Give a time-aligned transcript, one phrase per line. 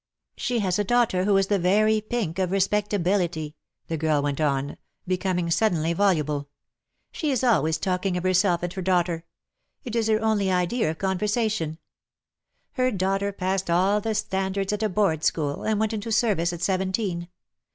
[0.35, 3.55] "She has a daughter who is the very pink of respectability,"
[3.85, 6.49] the girl went on, becoming sud denly voluble.
[7.11, 8.75] "She is 3.1ways talking of herself DEAD LOVE HAS CHAINS.
[8.77, 9.25] %^ and her daughter.
[9.83, 11.77] It is her only idea of conver sation.
[12.71, 16.63] Her daughter passed all the standards at a Board School, and went into service at
[16.63, 17.27] seven teen.